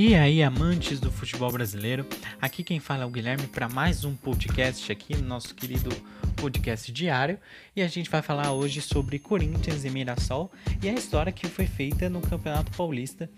E 0.00 0.14
aí, 0.14 0.44
amantes 0.44 1.00
do 1.00 1.10
futebol 1.10 1.50
brasileiro, 1.50 2.06
aqui 2.40 2.62
quem 2.62 2.78
fala 2.78 3.02
é 3.02 3.04
o 3.04 3.10
Guilherme 3.10 3.48
para 3.48 3.68
mais 3.68 4.04
um 4.04 4.14
podcast 4.14 4.92
aqui 4.92 5.16
no 5.16 5.26
nosso 5.26 5.52
querido 5.56 5.90
podcast 6.36 6.92
diário. 6.92 7.36
E 7.74 7.82
a 7.82 7.88
gente 7.88 8.08
vai 8.08 8.22
falar 8.22 8.52
hoje 8.52 8.80
sobre 8.80 9.18
Corinthians 9.18 9.84
e 9.84 9.90
Mirassol 9.90 10.52
e 10.80 10.88
a 10.88 10.92
história 10.92 11.32
que 11.32 11.48
foi 11.48 11.66
feita 11.66 12.08
no 12.08 12.20
Campeonato 12.20 12.70
Paulista 12.76 13.28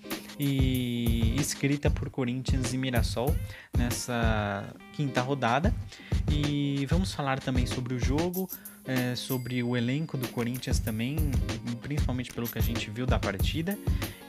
e 0.43 1.37
escrita 1.39 1.91
por 1.91 2.09
Corinthians 2.09 2.73
e 2.73 2.79
Mirassol 2.79 3.37
nessa 3.77 4.75
quinta 4.95 5.21
rodada. 5.21 5.75
E 6.33 6.87
vamos 6.89 7.13
falar 7.13 7.41
também 7.41 7.67
sobre 7.67 7.93
o 7.93 7.99
jogo, 7.99 8.49
é, 8.87 9.15
sobre 9.15 9.63
o 9.63 9.77
elenco 9.77 10.17
do 10.17 10.27
Corinthians 10.29 10.79
também, 10.79 11.19
principalmente 11.83 12.33
pelo 12.33 12.48
que 12.48 12.59
a 12.59 12.62
gente 12.62 12.91
viu 12.91 13.05
da 13.05 13.19
partida. 13.19 13.79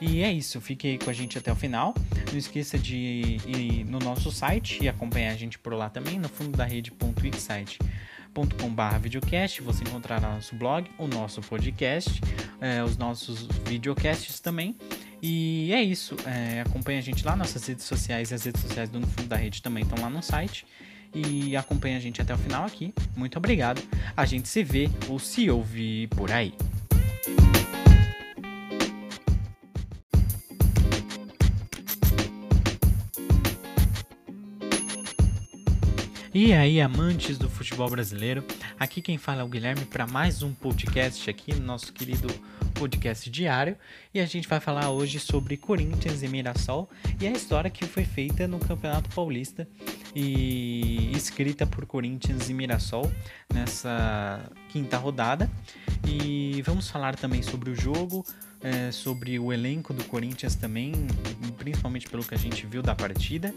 E 0.02 0.20
é 0.20 0.30
isso, 0.30 0.60
fique 0.60 0.86
aí 0.86 0.98
com 0.98 1.08
a 1.08 1.14
gente 1.14 1.38
até 1.38 1.50
o 1.50 1.56
final. 1.56 1.94
Não 2.30 2.38
esqueça 2.38 2.78
de 2.78 3.38
ir 3.46 3.86
no 3.86 3.98
nosso 3.98 4.30
site 4.30 4.84
e 4.84 4.90
acompanhar 4.90 5.32
a 5.32 5.36
gente 5.36 5.58
por 5.58 5.72
lá 5.72 5.88
também, 5.88 6.18
no 6.18 6.28
fundo 6.28 6.58
da 6.58 6.66
rede.wixsite.com.br 6.66 8.98
videocast. 9.00 9.62
Você 9.62 9.82
encontrará 9.84 10.34
nosso 10.34 10.54
blog, 10.56 10.90
o 10.98 11.06
nosso 11.06 11.40
podcast, 11.40 12.20
é, 12.60 12.84
os 12.84 12.98
nossos 12.98 13.48
videocasts 13.64 14.40
também. 14.40 14.76
E 15.24 15.72
é 15.72 15.80
isso, 15.80 16.16
é, 16.26 16.62
acompanha 16.62 16.98
a 16.98 17.02
gente 17.02 17.24
lá, 17.24 17.36
nossas 17.36 17.64
redes 17.64 17.84
sociais 17.84 18.32
e 18.32 18.34
as 18.34 18.44
redes 18.44 18.60
sociais 18.60 18.90
do 18.90 18.98
No 18.98 19.06
Fundo 19.06 19.28
da 19.28 19.36
Rede 19.36 19.62
também 19.62 19.84
estão 19.84 20.02
lá 20.02 20.10
no 20.10 20.20
site 20.20 20.66
e 21.14 21.56
acompanha 21.56 21.96
a 21.96 22.00
gente 22.00 22.20
até 22.20 22.34
o 22.34 22.38
final 22.38 22.64
aqui. 22.64 22.92
Muito 23.16 23.38
obrigado. 23.38 23.80
A 24.16 24.24
gente 24.24 24.48
se 24.48 24.64
vê 24.64 24.90
ou 25.08 25.20
se 25.20 25.48
ouve 25.48 26.08
por 26.08 26.32
aí. 26.32 26.52
E 36.34 36.54
aí, 36.54 36.80
amantes 36.80 37.36
do 37.36 37.46
futebol 37.46 37.90
brasileiro, 37.90 38.42
aqui 38.80 39.02
quem 39.02 39.18
fala 39.18 39.42
é 39.42 39.44
o 39.44 39.48
Guilherme 39.48 39.84
para 39.84 40.06
mais 40.06 40.42
um 40.42 40.54
podcast 40.54 41.28
aqui 41.28 41.54
no 41.54 41.60
nosso 41.60 41.92
querido 41.92 42.26
podcast 42.72 43.28
diário. 43.28 43.76
E 44.14 44.18
a 44.18 44.24
gente 44.24 44.48
vai 44.48 44.58
falar 44.58 44.88
hoje 44.88 45.20
sobre 45.20 45.58
Corinthians 45.58 46.22
e 46.22 46.28
Mirassol 46.28 46.88
e 47.20 47.26
a 47.26 47.32
história 47.32 47.68
que 47.68 47.84
foi 47.84 48.06
feita 48.06 48.48
no 48.48 48.58
Campeonato 48.58 49.14
Paulista 49.14 49.68
e 50.16 50.91
escrita 51.22 51.66
por 51.66 51.86
Corinthians 51.86 52.48
e 52.48 52.54
Mirassol 52.54 53.10
nessa 53.52 54.40
quinta 54.68 54.96
rodada. 54.96 55.50
E 56.06 56.62
vamos 56.62 56.88
falar 56.88 57.16
também 57.16 57.42
sobre 57.42 57.70
o 57.70 57.74
jogo, 57.74 58.24
é, 58.60 58.90
sobre 58.90 59.38
o 59.38 59.52
elenco 59.52 59.92
do 59.92 60.02
Corinthians 60.04 60.56
também, 60.56 60.92
principalmente 61.58 62.08
pelo 62.08 62.24
que 62.24 62.34
a 62.34 62.38
gente 62.38 62.66
viu 62.66 62.82
da 62.82 62.94
partida. 62.94 63.54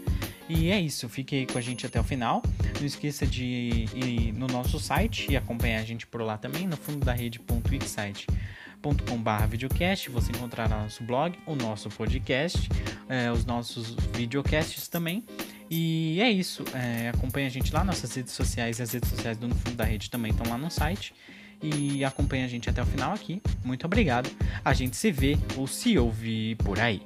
E 0.48 0.70
é 0.70 0.80
isso, 0.80 1.08
fique 1.08 1.34
aí 1.34 1.46
com 1.46 1.58
a 1.58 1.60
gente 1.60 1.84
até 1.86 2.00
o 2.00 2.04
final. 2.04 2.42
Não 2.78 2.86
esqueça 2.86 3.26
de 3.26 3.86
ir 3.94 4.32
no 4.32 4.46
nosso 4.46 4.78
site 4.78 5.30
e 5.30 5.36
acompanhar 5.36 5.80
a 5.80 5.84
gente 5.84 6.06
por 6.06 6.22
lá 6.22 6.38
também, 6.38 6.66
no 6.66 6.76
fundo 6.76 7.04
da 7.04 7.12
rede.wixsite.com.br 7.12 9.46
videocast. 9.48 10.08
Você 10.10 10.30
encontrará 10.30 10.82
nosso 10.82 11.02
blog, 11.02 11.36
o 11.46 11.56
nosso 11.56 11.88
podcast, 11.88 12.68
é, 13.08 13.32
os 13.32 13.44
nossos 13.44 13.96
videocasts 14.14 14.86
também. 14.86 15.24
E 15.70 16.20
é 16.20 16.30
isso. 16.30 16.64
É, 16.74 17.08
acompanha 17.08 17.46
a 17.46 17.50
gente 17.50 17.72
lá, 17.72 17.82
nossas 17.84 18.14
redes 18.14 18.32
sociais 18.32 18.80
as 18.80 18.92
redes 18.92 19.10
sociais 19.10 19.36
do 19.36 19.48
No 19.48 19.54
Fundo 19.54 19.76
da 19.76 19.84
Rede 19.84 20.10
também 20.10 20.30
estão 20.30 20.48
lá 20.50 20.58
no 20.58 20.70
site. 20.70 21.14
E 21.62 22.04
acompanha 22.04 22.44
a 22.44 22.48
gente 22.48 22.68
até 22.68 22.82
o 22.82 22.86
final 22.86 23.12
aqui. 23.12 23.40
Muito 23.64 23.86
obrigado. 23.86 24.30
A 24.64 24.74
gente 24.74 24.96
se 24.96 25.10
vê 25.10 25.38
ou 25.56 25.66
se 25.66 25.98
ouve 25.98 26.54
por 26.56 26.78
aí. 26.78 27.02